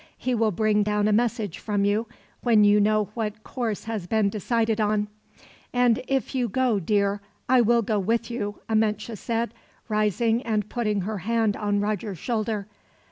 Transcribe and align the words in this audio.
He 0.17 0.33
will 0.33 0.49
bring 0.49 0.81
down 0.81 1.07
a 1.07 1.13
message 1.13 1.59
from 1.59 1.85
you, 1.85 2.07
when 2.41 2.63
you 2.63 2.79
know 2.79 3.11
what 3.13 3.43
course 3.43 3.83
has 3.83 4.07
been 4.07 4.29
decided 4.29 4.81
on." 4.81 5.09
"And 5.73 6.01
if 6.07 6.33
you 6.33 6.49
go, 6.49 6.79
dear, 6.79 7.21
I 7.47 7.61
will 7.61 7.83
go 7.83 7.99
with 7.99 8.31
you," 8.31 8.61
Amenche 8.67 9.15
said, 9.15 9.53
rising 9.89 10.41
and 10.41 10.67
putting 10.67 11.01
her 11.01 11.19
hand 11.19 11.55
on 11.55 11.81
Roger's 11.81 12.17
shoulder. 12.17 12.65